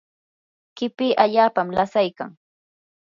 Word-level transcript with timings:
qipi 0.77 1.07
allaapam 1.23 1.67
lasaykan. 1.77 2.29